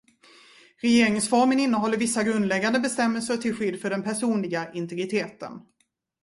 [0.81, 5.61] Regeringsformen innehåller vissa grundläggande bestämmelser till skydd för den personliga integriteten.